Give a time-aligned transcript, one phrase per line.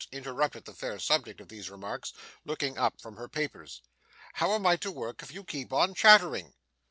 [0.11, 2.11] interrupted the fair subject of these remarks,
[2.43, 3.83] looking up from her papers.
[4.33, 6.55] 'How am I to work if you keep on chattering?